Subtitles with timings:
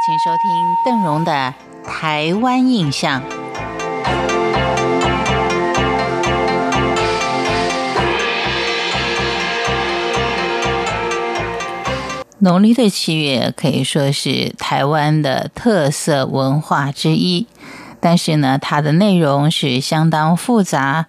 [0.00, 1.52] 请收听邓荣的
[1.86, 3.20] 《台湾印象》。
[12.38, 17.48] 农历的七月可以说是台湾的特色文化之一，
[17.98, 21.06] 但是呢，它的内容是相当复杂。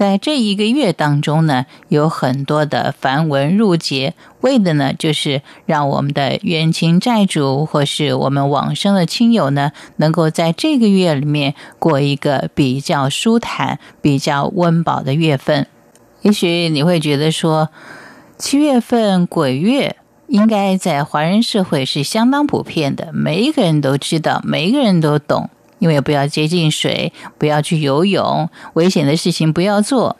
[0.00, 15.66] 在这一个月当中呢，有很多的繁文缛节，为的呢就是让我们的冤亲债主或是我们往生的亲友呢，能够在这个月里面过一个比较舒坦、比较温饱的月份。
[16.22, 17.68] 也许你会觉得说，
[18.38, 19.96] 七月份鬼月。
[20.28, 25.50] 应该在华人社会是相当普遍的，每一个人都知道，每一个人都懂。
[25.80, 30.16] 因为不要接近水，不要去游泳，危险的事情不要做。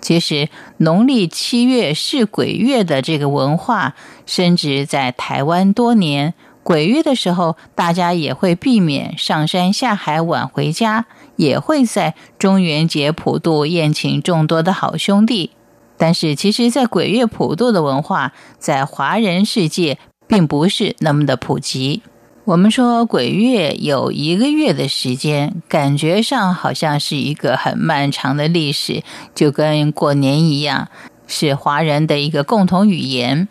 [0.00, 3.94] 其实，农历七月是鬼月的这个文化，
[4.26, 6.34] 深植在台湾多年。
[6.62, 15.50] 鬼月的时候，大家也会避免上山下海晚回家，也会在中元节普渡宴请众多的好兄弟。
[15.96, 22.02] 但是，其实，在鬼月普渡的文化，在华人世界并不是那么的普及。
[22.46, 29.02] 我们说鬼月有一个月的时间，感觉上好像是一个很漫长的历史，
[29.34, 30.88] 就跟过年一样，
[31.26, 33.48] 是华人的一个共同语言。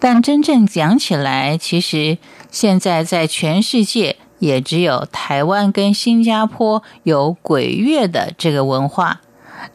[0.00, 2.18] 但真正讲起来，其实
[2.50, 9.20] 现在在全世界，也只有台湾跟新加坡有鬼月的这个文化。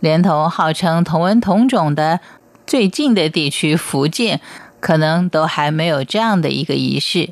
[0.01, 2.19] 连同号称同文同种的
[2.67, 4.41] 最近的地区福建，
[4.81, 7.29] 可能都还没有这样的一个仪式。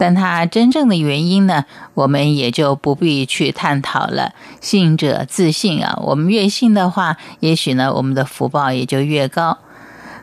[0.00, 4.32] 但它真正的原因呢，我们也就不必去探讨了。
[4.58, 9.58] 信者自信啊，我们越信的话，也许呢，我们的福报也就越高。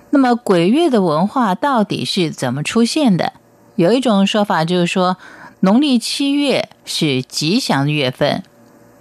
[0.10, 3.34] 那么鬼月的文化到底是怎么出现的？
[3.76, 5.18] 有一种说法就是说，
[5.60, 8.42] 农历七月是吉祥的月份。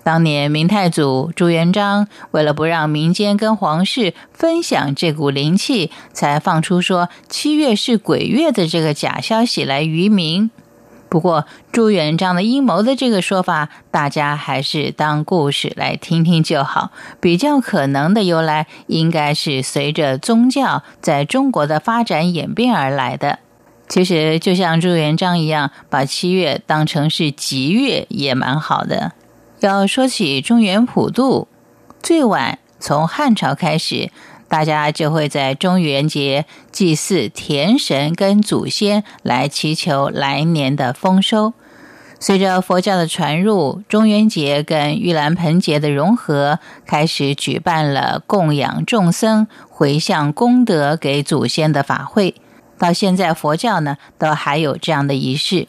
[0.03, 10.51] 当年明太祖朱元璋为了不让民间跟皇室分享这股灵气，才放出说七月是鬼月的这个假消息来愚民。
[11.09, 16.91] 不过朱元璋的阴谋的这个说法，大家还是当故事来听听就好。
[17.21, 23.39] 比较可能的由来，应该是随着宗教在中国的发展演变而来的。
[23.89, 29.13] 其实就像朱元璋一样，把七月当成是吉月，也蛮好的。
[29.61, 31.47] 要说起中原普渡，
[32.03, 34.11] 最晚从汉朝开始，
[34.49, 41.53] 大家就会在中元节祭祀田神跟祖先，来祈求来年的丰收。
[42.19, 52.35] 随着佛教的传入，中元节跟玉兰盆节的融合，开始举办了供养众生、回向功德给祖先的法会。
[52.79, 55.67] 到现在，佛教呢都还有这样的仪式。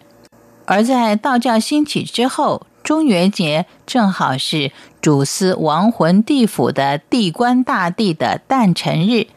[0.65, 4.71] 而在道教兴起之后，中元节正好是
[5.01, 9.27] 主司亡魂地府的地官大帝的诞辰日，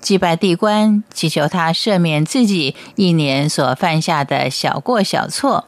[0.00, 5.64] 祭拜地官，祈求他赦免自己一年所犯下的小过小错。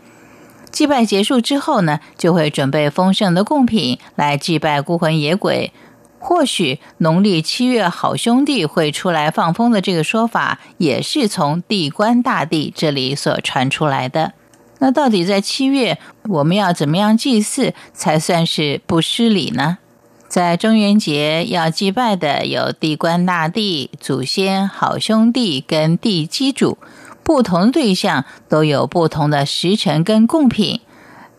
[0.71, 5.73] 祭拜结束之后呢，就会准备丰盛的贡品来祭拜孤魂野鬼。
[6.21, 14.35] 或许农历七月好兄弟会出来放风的这个说法，也是从地官大帝这里所传出来的。
[14.83, 19.79] 那到底在七月，我们要怎么样祭祀才算是不失礼呢？
[20.27, 26.79] 在中元节要祭拜的有地官大帝、祖先、好兄弟跟地基主，
[27.23, 30.81] 不同对象都有不同的时辰跟贡品，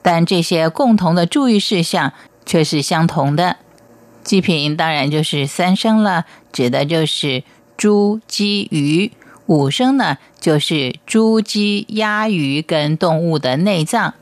[0.01, 2.13] 但这些共同的注意事项
[2.45, 3.57] 却是相同的。
[4.23, 7.43] 祭品当然就是三牲了，指的就是
[7.75, 9.11] 猪、鸡、鱼。
[9.53, 14.15] 五牲呢，就是猪、鸡、鸭、鱼跟动物的内脏。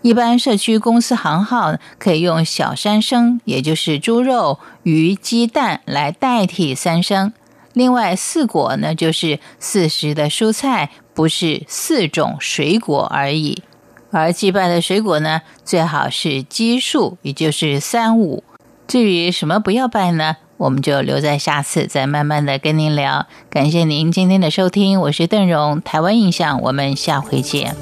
[0.00, 7.32] 一般社区公司行号可以用小三牲，也就是猪肉、鱼、鸡蛋来代替三牲。
[7.74, 13.62] 另外四果呢，就是四时的蔬菜，不是四种水果而已。
[14.10, 18.42] 而祭拜的水果呢，最好是奇数，也就是三五。
[18.88, 20.38] 至于什么不要拜呢？
[20.62, 23.26] 我们就留在下次再慢慢的跟您聊。
[23.50, 27.74] 感谢您今天的收听，我是邓荣，台湾印象，我们下回见。